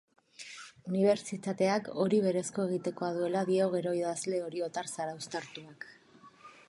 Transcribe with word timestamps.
Unibertsitateak 0.91 1.91
hori 2.03 2.21
berezko 2.23 2.65
egitekoa 2.69 3.11
duela 3.19 3.45
dio 3.53 3.69
gero 3.77 3.93
idazle 4.01 4.43
oriotar 4.47 4.91
zarauztartuak. 4.97 5.91